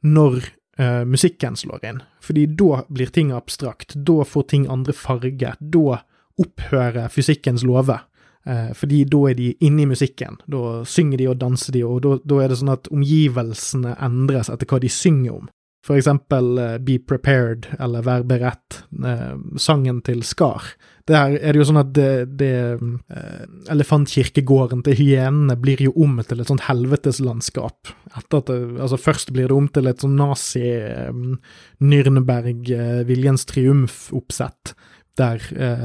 [0.00, 0.40] når
[0.80, 6.00] uh, musikken slår inn, fordi da blir ting abstrakt, da får ting andre farger, da
[6.40, 8.06] opphører fysikkens lover.
[8.48, 12.00] Uh, fordi da er de inne i musikken, da synger de og danser de, og
[12.06, 15.50] da, da er det sånn at omgivelsene endres etter hva de synger om.
[15.80, 20.76] For eksempel uh, Be Prepared eller Vær beredt, uh, sangen til Skar.
[21.08, 26.20] Der er det jo sånn at det, det uh, Elefantkirkegården til hyenene blir jo om
[26.20, 27.78] til et sånt helveteslandskap.
[28.12, 32.60] Etter at det, altså Først blir det om til et sånn nazi-Nürnberg,
[33.08, 34.76] Viljens triumf-oppsett.
[35.18, 35.42] Der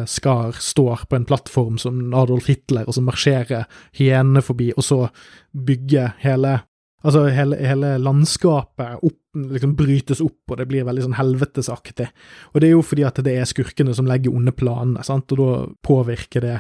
[0.07, 3.63] Skar står på en plattform som Adolf Hitler, og så marsjerer
[3.97, 4.99] hyenene forbi, og så
[5.55, 6.59] bygger hele
[7.05, 12.07] Altså, hele, hele landskapet opp, liksom brytes opp, og det blir veldig sånn helvetesaktig.
[12.53, 15.41] Og det er jo fordi at det er skurkene som legger onde planene, sant, og
[15.41, 15.49] da
[15.85, 16.55] påvirker det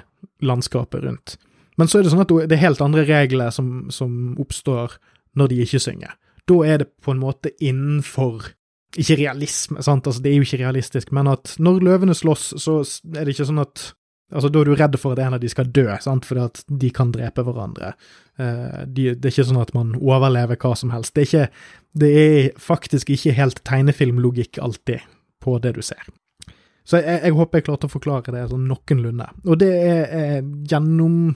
[0.45, 1.37] landskapet rundt.
[1.79, 4.99] Men så er det sånn at det er helt andre regler som, som oppstår
[5.35, 6.13] når de ikke synger.
[6.45, 8.53] Da er det på en måte innenfor
[8.95, 12.77] ikke realisme, sant, altså det er jo ikke realistisk, men at når løvene slåss, så
[13.11, 13.89] er det ikke sånn at
[14.33, 16.63] Altså, Da er du redd for at en av de skal dø, sant, fordi at
[16.81, 17.93] de kan drepe hverandre.
[18.39, 21.13] Uh, de, det er ikke sånn at man overlever hva som helst.
[21.13, 25.05] Det er, ikke, det er faktisk ikke helt tegnefilmlogikk alltid
[25.45, 26.01] på det du ser.
[26.85, 29.27] Så jeg, jeg, håper jeg klarte å forklare det sånn noenlunde.
[29.45, 30.35] Og det er, er
[30.69, 31.35] gjennom,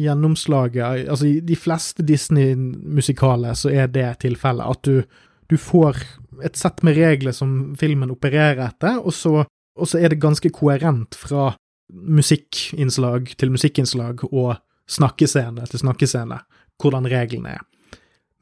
[0.00, 4.76] gjennomslaget Altså, i de fleste Disney-musikaler så er det tilfellet.
[4.76, 6.02] At du, du, får
[6.44, 10.52] et sett med regler som filmen opererer etter, og så, og så er det ganske
[10.56, 11.50] koherent fra
[11.92, 14.56] musikkinnslag til musikkinnslag og
[14.90, 16.40] snakkescene til snakkescene,
[16.80, 17.64] hvordan reglene er.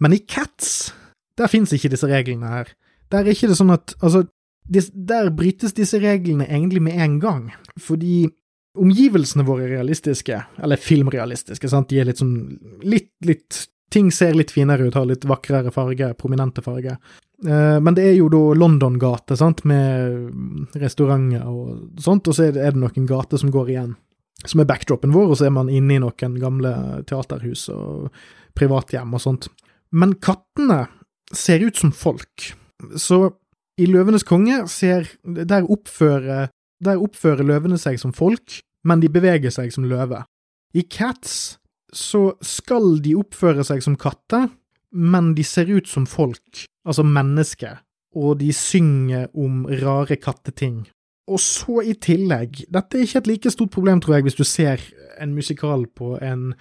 [0.00, 0.92] Men i Cats,
[1.38, 2.74] der fins ikke disse reglene her.
[3.12, 4.26] Der er ikke det sånn at Altså,
[4.68, 7.48] der brytes disse reglene egentlig med en gang,
[7.80, 8.28] fordi
[8.78, 12.36] omgivelsene våre er realistiske, eller filmrealistiske, sant, de er litt sånn
[12.84, 16.98] litt, litt Ting ser litt finere ut, har litt vakrere farger, prominente farger.
[17.46, 22.56] Eh, men det er jo da London-gate, sant, med restauranter og sånt, og så er
[22.56, 23.94] det, noen gater som går igjen,
[24.44, 26.74] som er backdropen vår, og så er man inne i noen gamle
[27.08, 28.08] teaterhus og
[28.58, 29.50] privathjem og sånt.
[29.94, 30.86] Men kattene
[31.34, 32.52] ser ut som folk,
[32.98, 33.28] så
[33.78, 36.48] i Løvenes konge ser Der oppfører,
[36.82, 40.24] der oppfører løvene seg som folk, men de beveger seg som løve.
[40.74, 41.58] I Cats
[41.94, 44.48] så skal de oppføre seg som katter,
[44.92, 47.80] men de ser ut som folk, altså mennesker,
[48.16, 50.86] og de synger om rare katteting.
[51.28, 54.46] Og så i tillegg, dette er ikke et like stort problem, tror jeg, hvis du
[54.48, 54.82] ser
[55.20, 56.54] en musikal på en,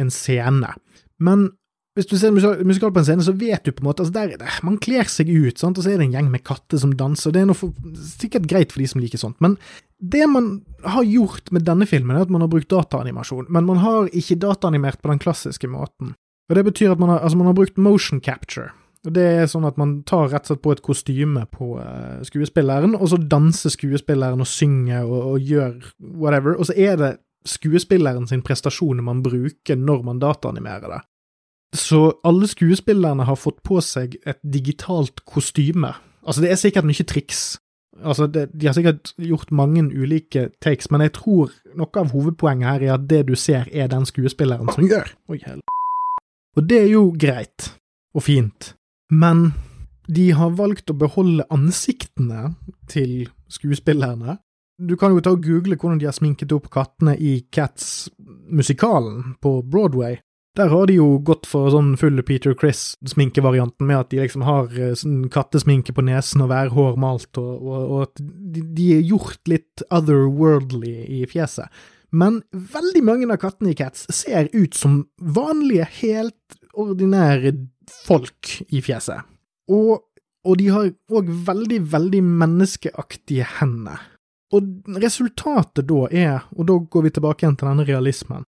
[0.00, 0.72] en scene,
[1.20, 1.50] men
[1.94, 4.14] hvis du ser en musikal på en scene, så vet du på en måte altså
[4.16, 5.78] der, Man kler seg ut, sant?
[5.78, 7.30] og så er det en gjeng med katter som danser.
[7.30, 7.70] Det er noe for,
[8.18, 9.54] sikkert greit for de som liker sånt, men
[10.02, 10.48] det man
[10.82, 14.40] har gjort med denne filmen, er at man har brukt dataanimasjon, men man har ikke
[14.42, 16.16] dataanimert på den klassiske måten.
[16.50, 18.70] Og Det betyr at man har, altså man har brukt motion capture,
[19.04, 22.94] Det er sånn at man tar rett og slett på et kostyme på uh, skuespilleren,
[22.96, 27.10] og så danser skuespilleren og synger og, og, gjør whatever, og så er det
[27.44, 31.02] skuespilleren sin prestasjon man bruker når man dataanimerer det.
[31.76, 35.92] Så alle skuespillerne har fått på seg et digitalt kostyme.
[36.24, 37.58] Altså, det er sikkert mye triks.
[38.00, 42.70] Altså, det, De har sikkert gjort mange ulike takes, men jeg tror noe av hovedpoenget
[42.70, 45.12] her er at det du ser, er den skuespilleren som gjør.
[45.28, 45.60] Oi, hell.
[46.54, 47.72] Og det er jo greit
[48.14, 48.74] og fint,
[49.10, 49.48] men
[50.06, 52.52] de har valgt å beholde ansiktene
[52.90, 54.38] til skuespillerne.
[54.78, 59.60] Du kan jo ta og google hvordan de har sminket opp kattene i Cats-musikalen på
[59.70, 60.18] Broadway.
[60.54, 64.70] Der har de jo gått for sånn full Peter Chris-sminkevarianten, med at de liksom har
[64.78, 69.08] eh, sånn kattesminke på nesen og værhår malt, og, og, og at de, de er
[69.08, 71.66] gjort litt otherworldly i fjeset.
[72.14, 77.54] Men veldig mange av kattene i Cats ser ut som vanlige, helt ordinære
[78.06, 79.26] folk i fjeset.
[79.72, 80.02] Og,
[80.46, 84.02] og de har òg veldig, veldig menneskeaktige hender.
[84.54, 88.46] Og resultatet da er, og da går vi tilbake igjen til denne realismen,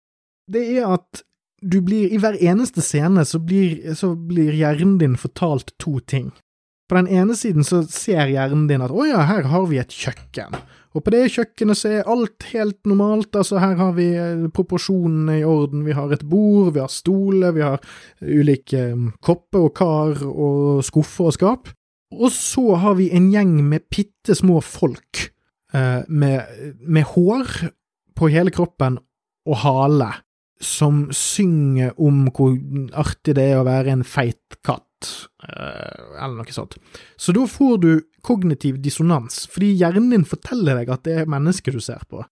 [0.50, 1.24] det er at
[1.64, 6.35] du blir, i hver eneste scene så blir, så blir hjernen din fortalt to ting.
[6.88, 9.92] På den ene siden så ser hjernen din at å ja, her har vi et
[9.92, 10.57] kjøkken.
[10.94, 15.40] Og på det kjøkkenet så er alt helt normalt, altså her har vi eh, proporsjonene
[15.40, 17.81] i orden, vi har et bord, vi har stoler, vi har
[18.20, 21.73] ulike mm, kopper og kar og skuffer og skap.
[22.14, 25.25] Og så har vi en gjeng med bitte små folk
[25.75, 27.57] eh, med, med hår
[28.14, 29.01] på hele kroppen
[29.51, 30.12] og hale,
[30.62, 32.55] som synger om hvor
[33.03, 34.84] artig det er å være en feit katt Eh,
[35.49, 36.77] eller noe sånt.
[37.17, 37.90] Så da får du
[38.25, 42.25] kognitiv dissonans, fordi hjernen din forteller deg at det er mennesket du ser på,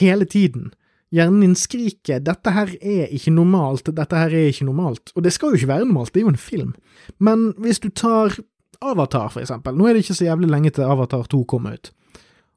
[0.00, 0.72] hele tiden.
[1.14, 5.32] Hjernen din skriker 'dette her er ikke normalt', 'dette her er ikke normalt', og det
[5.32, 6.74] skal jo ikke være normalt, det er jo en film.
[7.18, 8.36] Men hvis du tar
[8.82, 11.92] Avatar, for eksempel, nå er det ikke så jævlig lenge til Avatar 2 kommer ut,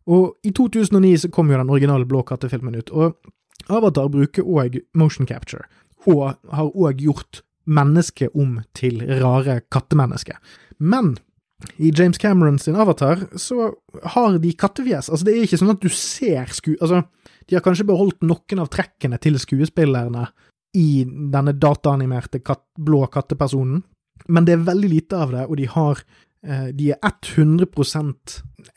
[0.07, 3.15] og i 2009 så kom jo den originale Blå kattefilmen ut, og
[3.69, 5.63] Avatar bruker òg motion capture,
[6.05, 10.37] og har òg gjort menneske om til rare kattemenneske.
[10.79, 11.15] Men
[11.77, 15.09] i James Cameron sin Avatar så har de kattefjes.
[15.09, 16.73] Altså, det er ikke sånn at du ser sku...
[16.79, 17.03] Altså,
[17.49, 20.27] de har kanskje beholdt noen av trekkene til skuespillerne
[20.77, 23.81] i denne dataanimerte kat blå kattepersonen,
[24.31, 26.03] men det er veldig lite av det, og de har
[26.45, 27.67] eh, De er 100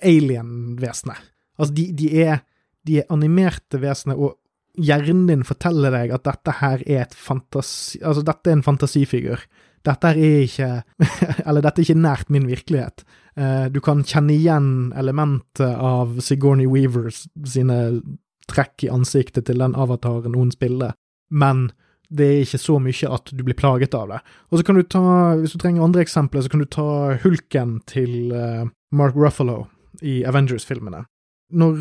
[0.03, 1.21] alien-vesener.
[1.59, 2.41] Altså, de, de, er,
[2.83, 4.41] de er animerte vesener, og
[4.81, 8.01] hjernen din forteller deg at dette her er fantasi...
[8.03, 9.45] Altså, dette er en fantasifigur.
[9.85, 10.71] Dette er ikke
[11.47, 13.05] Eller dette er ikke nært min virkelighet.
[13.39, 17.79] Uh, du kan kjenne igjen elementet av Sigourney Weavers sine
[18.51, 20.93] trekk i ansiktet til den avataren hun spiller,
[21.33, 21.71] men
[22.13, 24.19] det er ikke så mye at du blir plaget av det.
[24.53, 25.03] Og så kan du ta,
[25.41, 29.65] hvis du trenger andre eksempler, så kan du ta hulken til uh, Mark Ruffalo
[30.05, 31.07] i Avengers-filmene
[31.55, 31.79] når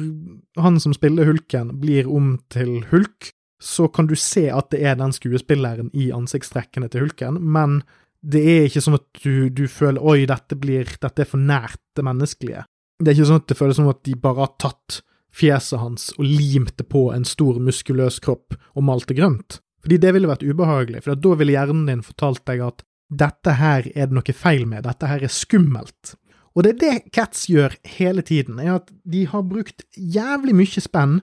[0.62, 3.32] han som spiller hulken, blir om til hulk,
[3.64, 7.82] så kan du se at det er den skuespilleren i ansiktstrekkene til hulken, men
[8.24, 11.82] det er ikke sånn at du, du føler oi, dette, blir, dette er for nært
[11.98, 12.64] det menneskelige.
[13.00, 15.02] Det er ikke sånn at det føles som at de bare har tatt
[15.34, 19.60] fjeset hans og limt det på en stor, muskuløs kropp og malt det grønt.
[19.84, 23.90] Fordi det ville vært ubehagelig, for da ville hjernen din fortalt deg at dette her
[23.92, 26.16] er det noe feil med, dette her er skummelt.
[26.54, 30.84] Og det er det Cats gjør hele tiden, er at de har brukt jævlig mye
[30.84, 31.20] spenn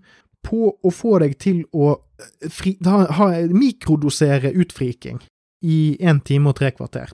[0.47, 5.21] på å få deg til å eh, fri, ha, ha, mikrodosere utfriking
[5.67, 7.13] i én time og tre kvarter.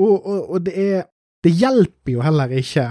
[0.00, 1.02] Og, og, og det er
[1.42, 2.84] Det hjelper jo heller ikke.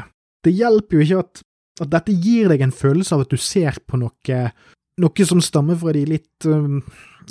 [0.44, 1.42] Det hjelper jo ikke at,
[1.80, 4.40] at, dette gir deg en følelse av at du ser på noe,
[5.00, 6.82] noe som stammer fra de litt um,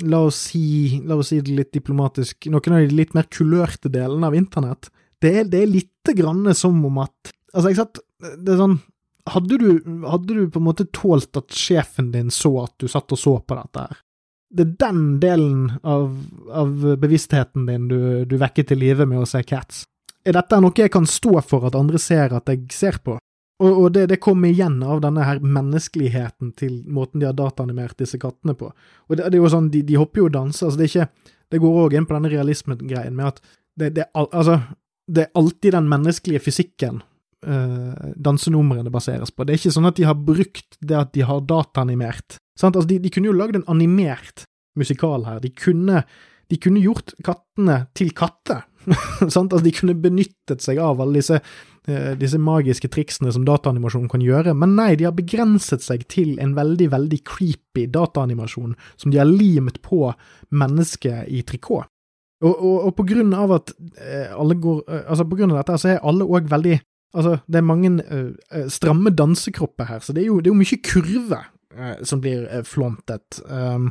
[0.07, 3.91] La oss si, la oss si det litt diplomatisk, noen av de litt mer kulørte
[3.91, 4.89] delene av internett.
[5.21, 7.97] Det er, det er litt grann som om at Altså, ikke sant,
[8.39, 8.77] det er sånn
[9.29, 9.67] hadde du,
[10.07, 13.35] hadde du på en måte tålt at sjefen din så at du satt og så
[13.39, 13.99] på dette her?
[14.51, 16.15] Det er den delen av,
[16.51, 19.85] av bevisstheten din du, du vekker til live med å se Cats.
[20.27, 23.15] Er dette noe jeg kan stå for at andre ser at jeg ser på?
[23.61, 27.99] Og, og det, det kommer igjen av denne her menneskeligheten til måten de har dataanimert
[28.01, 28.71] disse kattene på.
[29.07, 31.07] Og det, det er jo sånn, de, de hopper jo og danser, altså det
[31.51, 33.41] Det går òg inn på denne realismegreien med at
[33.77, 34.59] det, det, altså,
[35.11, 37.01] det er alltid den menneskelige fysikken
[37.47, 39.45] uh, dansenumrene baseres på.
[39.45, 42.39] Det er ikke sånn at de har brukt det at de har dataanimert.
[42.61, 44.45] Altså, de, de, kunne jo lagd en animert
[44.77, 45.41] musikal her.
[45.43, 46.03] De kunne,
[46.51, 48.63] de kunne gjort kattene til katter.
[49.25, 54.23] altså, de kunne benyttet seg av alle disse, uh, disse magiske triksene som dataanimasjon kan
[54.23, 59.19] gjøre, men nei, de har begrenset seg til en veldig, veldig creepy dataanimasjon som de
[59.19, 60.07] har limt på
[60.55, 61.90] mennesket i trikot.
[62.41, 65.61] Og, og, og på grunn av at eh, alle går eh, Altså, på grunn av
[65.61, 66.79] dette, så er alle òg veldig
[67.11, 70.61] Altså, det er mange uh, stramme dansekropper her, så det er jo, det er jo
[70.61, 71.39] mye kurve
[71.75, 73.41] uh, som blir uh, flåntet.
[73.51, 73.89] Um,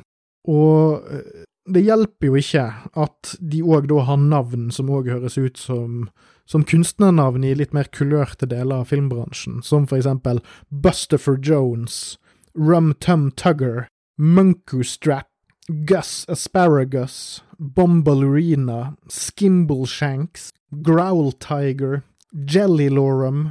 [0.48, 2.64] og eh, det hjelper jo ikke
[2.98, 6.08] at de òg da har navn som òg høres ut som,
[6.48, 12.16] som kunstnernavn i litt mer kulørte deler av filmbransjen, som for eksempel Busterfor Jones,
[12.56, 13.86] Rum Tum Tugger,
[14.18, 15.28] Munku Strap,
[15.68, 20.48] Gus Asparagus, Bombalurina, Skimbleshanks,
[20.82, 22.00] Growl Tiger,
[22.32, 23.44] Jellylorum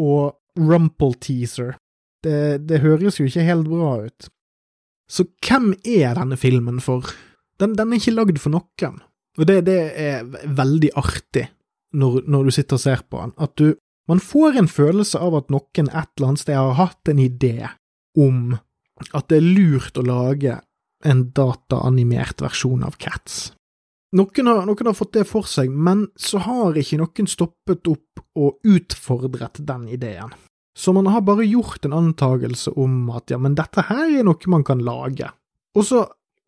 [0.00, 1.76] og Rumpelteaser.
[2.24, 4.28] Det, det høres jo ikke helt bra ut.
[5.10, 7.12] Så hvem er denne filmen for?
[7.60, 8.98] Den, den er ikke lagd for noen,
[9.38, 11.48] og det, det er veldig artig
[11.94, 15.32] når, når, du sitter og ser på den, at du Man får en følelse av
[15.38, 17.70] at noen et eller annet sted har hatt en idé
[18.20, 18.50] om
[19.16, 20.58] at det er lurt å lage
[21.04, 23.52] en dataanimert versjon av Cats.
[24.14, 28.22] Noen har, noen har, fått det for seg, men så har ikke noen stoppet opp
[28.38, 30.34] og utfordret den ideen.
[30.74, 34.50] Så man har bare gjort en antagelse om at ja, men dette her er noe
[34.50, 35.28] man kan lage.
[35.74, 36.04] Og så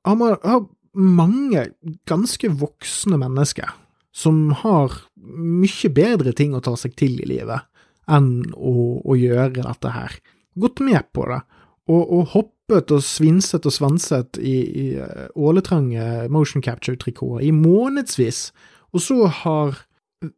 [0.07, 0.65] har man har
[0.97, 1.67] mange
[2.09, 3.75] ganske voksne mennesker
[4.17, 4.95] som har
[5.37, 7.67] mye bedre ting å ta seg til i livet
[8.09, 10.15] enn å, å gjøre dette her,
[10.57, 11.41] gått med på det,
[11.91, 12.29] og, og
[12.67, 18.53] hoppet og svinset og svanset i, i eh, åletrange motion capture-trikoter i månedsvis,
[18.93, 19.87] og så har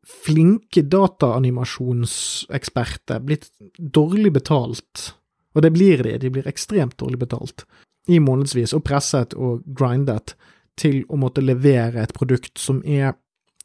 [0.05, 5.15] flinke dataanimasjonseksperter blitt dårlig betalt,
[5.55, 7.65] og det blir de, de blir ekstremt dårlig betalt,
[8.09, 10.35] i månedsvis, og presset og grindet
[10.79, 13.13] til å måtte levere et produkt som er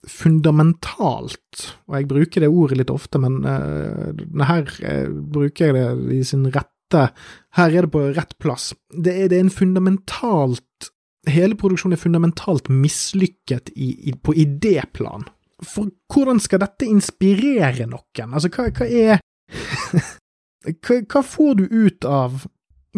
[0.08, 4.12] fundamentalt, og jeg bruker det ordet litt ofte, men uh,
[4.44, 7.14] her uh, bruker jeg det i sin rett dette
[7.58, 8.72] her er det på rett plass.
[8.90, 10.90] Det er, det er en fundamentalt
[11.24, 15.22] Hele produksjonen er fundamentalt mislykket i, i, på idéplan.
[15.64, 18.34] For hvordan skal dette inspirere noen?
[18.36, 19.22] Altså, hva, hva er
[20.84, 22.44] hva, hva får du ut av,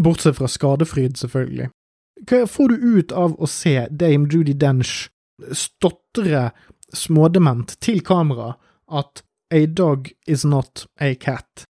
[0.02, 1.70] bortsett fra skadefryd, selvfølgelig,
[2.26, 5.12] hva får du ut av å se Dame Judy Dench
[5.54, 6.48] stotre
[6.96, 8.56] smådement til kamera
[8.90, 9.22] at
[9.54, 11.68] a dog is not a cat?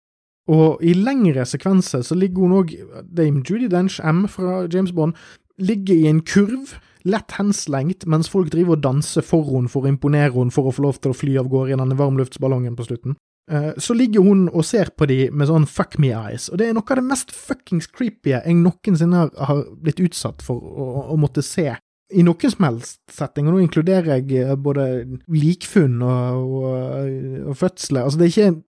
[0.49, 2.73] Og i lengre sekvenser så ligger hun òg
[3.05, 5.17] Dame Judy Dench, M fra James Bond,
[5.61, 9.91] ligger i en kurv, lett henslengt, mens folk driver og danser for henne for å
[9.91, 12.87] imponere henne for å få lov til å fly av gårde i denne varmluftsballongen på
[12.89, 13.15] slutten.
[13.51, 16.69] Eh, så ligger hun og ser på de med sånn fuck me eyes, og det
[16.69, 21.17] er noe av det mest fuckings creepy jeg noensinne har blitt utsatt for å, å
[21.19, 21.71] måtte se
[22.09, 24.85] i noen som helst setting, og nå inkluderer jeg eh, både
[25.33, 27.19] likfunn og, og,
[27.51, 28.05] og fødsler.
[28.05, 28.63] Altså, det er ikke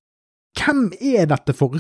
[0.60, 1.78] hvem er dette for,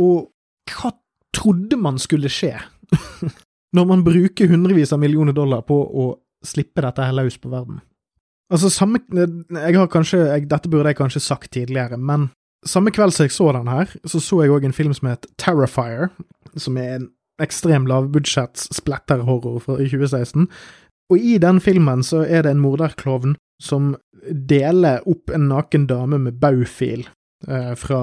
[0.00, 0.30] og
[0.70, 0.92] hva
[1.34, 2.54] trodde man skulle skje
[3.76, 6.12] når man bruker hundrevis av millioner dollar på å
[6.46, 7.82] slippe dette her løs på verden?
[8.52, 12.28] Altså, samme jeg har kanskje, jeg, Dette burde jeg kanskje sagt tidligere, men
[12.68, 15.26] samme kveld som jeg så den her, så så jeg òg en film som het
[15.40, 16.12] Terrifier,
[16.56, 17.08] som er en
[17.42, 20.46] ekstrem lavbudsjetts splatterhorror fra 2016.
[21.12, 26.20] Og i den filmen så er det en morderklovn som deler opp en naken dame
[26.20, 27.08] med baufil
[27.78, 28.00] fra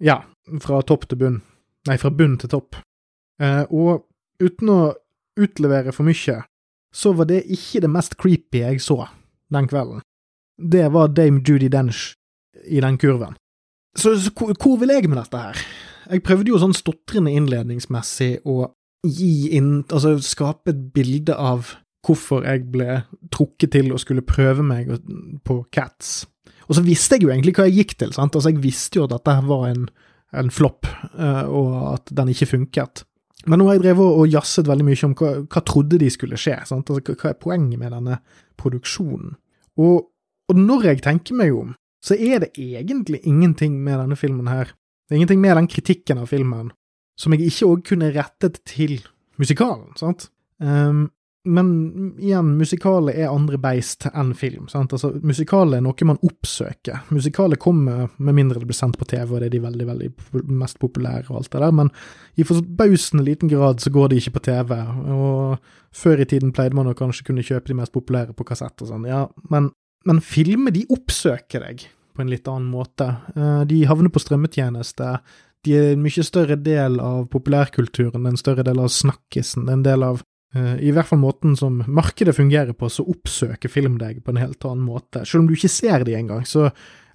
[0.00, 0.22] ja,
[0.60, 1.40] fra topp til bunn.
[1.88, 2.78] Nei, fra bunn til topp.
[3.40, 4.06] Eh, og
[4.40, 4.80] uten å
[5.40, 6.40] utlevere for mye,
[6.92, 9.04] så var det ikke det mest creepy jeg så
[9.52, 10.02] den kvelden.
[10.60, 12.14] Det var Dame Judy Dench
[12.66, 13.36] i den kurven.
[13.96, 15.62] Så, så hvor vil jeg med dette her?
[16.10, 18.72] Jeg prøvde jo sånn stotrende innledningsmessig å
[19.06, 21.70] gi inn Altså skape et bilde av
[22.04, 22.98] hvorfor jeg ble
[23.32, 24.90] trukket til å skulle prøve meg
[25.46, 26.26] på Cats.
[26.70, 28.36] Og så visste jeg jo egentlig hva jeg gikk til, sant.
[28.38, 29.88] Altså, jeg visste jo at dette var en,
[30.38, 30.86] en flopp,
[31.18, 33.04] uh, og at den ikke funket.
[33.50, 36.38] Men nå har jeg drevet og jazzet veldig mye om hva, hva trodde de skulle
[36.38, 36.92] skje, sant.
[36.92, 38.20] Altså, hva er poenget med denne
[38.60, 39.34] produksjonen?
[39.80, 40.10] Og,
[40.50, 44.70] og når jeg tenker meg om, så er det egentlig ingenting med denne filmen her.
[45.08, 46.70] Det er ingenting med den kritikken av filmen
[47.20, 49.00] som jeg ikke òg kunne rettet til
[49.40, 50.30] musikalen, sant.
[50.62, 51.08] Um,
[51.48, 51.68] men
[52.20, 54.66] igjen, musikalet er andre beist enn film.
[54.68, 54.92] sant?
[54.92, 57.06] Altså, Musikalet er noe man oppsøker.
[57.08, 60.10] Musikalet kommer med mindre det blir sendt på TV, og det er de veldig veldig
[60.52, 61.92] mest populære og alt det der, men
[62.36, 64.74] i forbausende liten grad så går de ikke på TV.
[65.16, 68.84] Og før i tiden pleide man å kanskje kunne kjøpe de mest populære på kassett
[68.84, 69.72] og sånn, ja, men,
[70.04, 73.14] men filmer de oppsøker deg på en litt annen måte.
[73.32, 75.14] Eh, de havner på strømmetjeneste.
[75.64, 80.04] De er en mye større del av populærkulturen, en større del av snakkisen, en del
[80.04, 80.20] av
[80.54, 84.64] I hvert fall måten som markedet fungerer på, så oppsøker film deg på en helt
[84.66, 85.22] annen måte.
[85.22, 86.72] Selv om du ikke ser de engang, så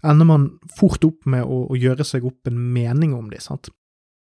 [0.08, 0.46] ender man
[0.78, 3.68] fort opp med å, å gjøre seg opp en mening om de, sant.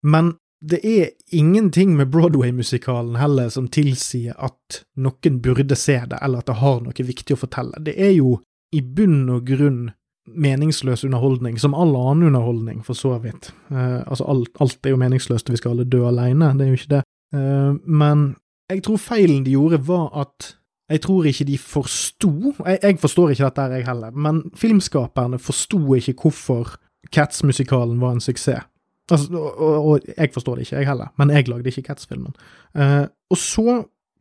[0.03, 6.41] Men det er ingenting med Broadway-musikalen heller som tilsier at noen burde se det, eller
[6.41, 7.83] at det har noe viktig å fortelle.
[7.83, 8.39] Det er jo
[8.73, 9.83] i bunn og grunn
[10.27, 13.51] meningsløs underholdning, som all annen underholdning, for så vidt.
[13.71, 16.79] Eh, altså, alt, alt, er jo meningsløst, vi skal alle dø alene, det er jo
[16.81, 17.03] ikke det.
[17.37, 18.25] Eh, men
[18.69, 20.53] jeg tror feilen de gjorde, var at
[20.87, 22.31] jeg tror ikke de forsto
[22.65, 26.77] jeg, jeg, forstår ikke dette, jeg heller, men filmskaperne forsto ikke hvorfor
[27.13, 28.65] Cats-musikalen var en suksess.
[29.11, 32.33] Altså, og, og, og, jeg forstår det ikke, jeg heller, men jeg lagde ikke Cats-filmen.
[32.75, 33.75] Uh, og så,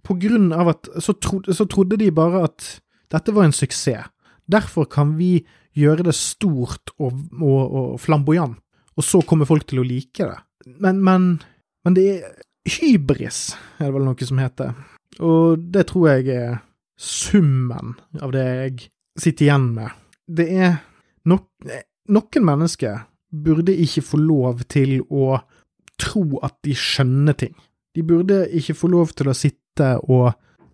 [0.07, 2.69] på grunn av at så, tro, så trodde de bare at
[3.11, 4.07] dette var en suksess.
[4.47, 5.41] Derfor kan vi
[5.75, 8.59] gjøre det stort og, og flamboyant,
[8.97, 10.39] og så kommer folk til å like det.
[10.79, 11.27] Men, men,
[11.85, 12.31] men, det er
[12.67, 13.41] hybris,
[13.79, 14.73] er det vel noe som heter,
[15.23, 16.57] og det tror jeg er
[16.97, 18.89] summen av det jeg
[19.21, 19.93] sitter igjen med.
[20.27, 20.81] Det er
[21.29, 21.49] nok,
[22.07, 23.01] Noen mennesker
[23.35, 25.39] burde ikke få lov til å
[25.99, 27.55] tro at de skjønner ting.
[27.97, 30.29] De burde ikke få lov til å sitte og,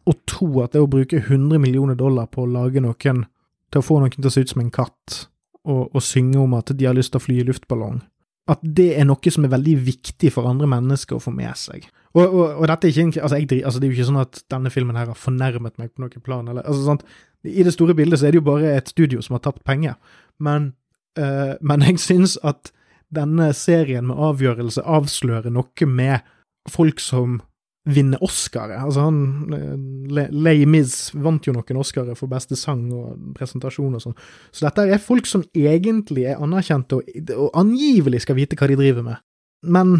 [0.04, 3.24] og tro at det å bruke 100 millioner dollar på å lage noen
[3.72, 5.22] til å få noen til å se ut som en katt,
[5.64, 8.02] og, og synge om at de har lyst til å fly i luftballong,
[8.50, 11.86] at det er noe som er veldig viktig for andre mennesker å få med seg.
[12.12, 14.40] Og, og, og dette er ikke altså, jeg, altså, Det er jo ikke sånn at
[14.52, 16.48] denne filmen her har fornærmet meg på noen plan.
[16.50, 17.06] Eller, altså, sant?
[17.46, 19.96] I det store bildet så er det jo bare et studio som har tapt penger.
[20.42, 20.72] Men,
[21.18, 22.72] uh, men jeg syns at
[23.12, 26.28] denne serien med avgjørelse avslører noe med
[26.70, 27.40] folk som
[27.84, 28.78] vinne Oscaret.
[28.78, 34.04] Altså han Lay Les Mis vant jo noen Oscarer for beste sang og presentasjon og
[34.04, 34.16] sånn.
[34.54, 38.78] Så dette er folk som egentlig er anerkjente og, og, angivelig skal vite hva de
[38.78, 39.22] driver med.
[39.66, 39.96] Men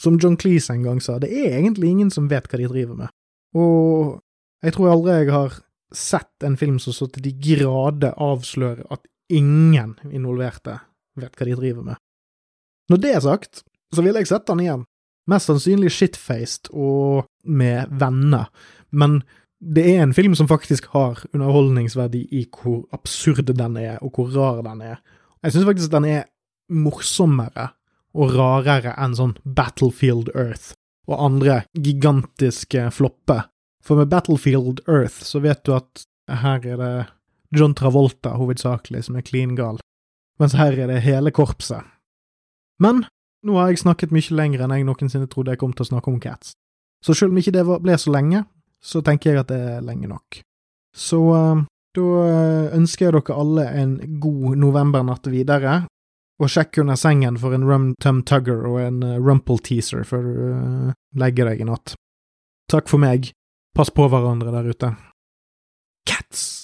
[0.00, 2.98] som John Cleese en gang sa, det er egentlig ingen som vet hva de driver
[3.04, 3.14] med.
[3.58, 4.18] Og
[4.64, 5.58] jeg tror aldri jeg har
[5.94, 10.78] sett en film som så til de grader avslører at ingen involverte
[11.18, 12.00] vet hva de driver med.
[12.90, 13.62] Når det er sagt,
[13.94, 14.86] så ville jeg sett den igjen.
[15.30, 18.50] Mest sannsynlig shitfaced og med venner,
[18.90, 19.20] men
[19.60, 24.32] det er en film som faktisk har underholdningsverdi i hvor absurd den er, og hvor
[24.32, 25.02] rar den er.
[25.44, 26.22] Jeg syns faktisk den er
[26.70, 27.70] morsommere
[28.16, 30.72] og rarere enn sånn Battlefield Earth
[31.10, 33.46] og andre gigantiske flopper.
[33.84, 36.04] For med Battlefield Earth så vet du at
[36.40, 36.94] her er det
[37.56, 39.80] John Travolta hovedsakelig som er clean gal,
[40.40, 41.84] mens her er det hele korpset.
[42.80, 43.04] Men
[43.46, 46.12] nå har jeg snakket mye lenger enn jeg noensinne trodde jeg kom til å snakke
[46.12, 46.54] om Cats.
[47.04, 48.44] Så selv om ikke det ble så lenge,
[48.80, 50.42] så tenker jeg at det er lenge nok.
[50.96, 51.62] Så uh,
[51.96, 55.80] da eh, ønsker jeg dere alle en god novembernatt videre,
[56.40, 60.24] og sjekk under sengen for en Rum Tum Tugger og en uh, Rumple Teaser før
[60.24, 61.96] du legger deg i natt.
[62.70, 63.32] Takk for meg.
[63.76, 64.94] Pass på hverandre der ute.
[66.08, 66.59] Cats!